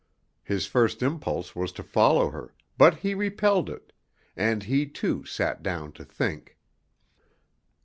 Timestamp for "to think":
5.91-6.57